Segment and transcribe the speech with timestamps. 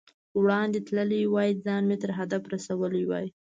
[0.39, 3.27] وړاندې تللی وای، ځان مې تر هدف رسولی وای.